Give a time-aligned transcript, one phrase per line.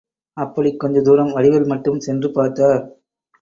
[0.37, 2.81] அப்படிக் கொஞ்ச தூரம் வடிவேல் மட்டும் சென்று பார்த்தார்.